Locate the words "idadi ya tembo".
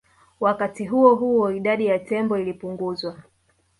1.51-2.37